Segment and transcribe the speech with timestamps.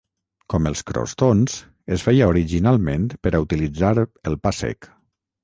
[0.51, 1.57] Com els crostons,
[1.97, 4.91] es feia originalment per a utilitzar el pa sec.